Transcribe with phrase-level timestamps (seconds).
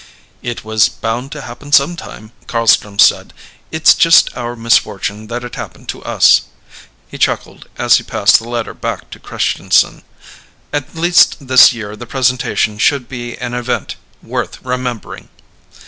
[0.41, 3.33] "It was bound to happen sometime," Carlstrom said.
[3.69, 6.41] "It's just our misfortune that it happened to us."
[7.07, 10.01] He chuckled as he passed the letter back to Christianson.
[10.73, 15.29] "At least this year the presentation should be an event worth remembering."